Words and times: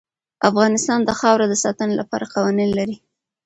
افغانستان 0.49 0.99
د 1.05 1.09
خاوره 1.19 1.45
د 1.49 1.53
ساتنې 1.63 1.95
لپاره 2.01 2.25
قوانین 2.33 2.69
لري. 2.79 2.95